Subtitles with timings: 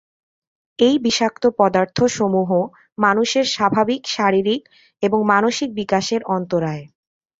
[0.79, 2.49] এই বিষাক্ত পদার্থ সমূহ
[2.97, 4.61] মানুষের স্বাভাবিক শারীরিক
[5.03, 6.83] এবং মানসিক বিকাশের অন্তরায়।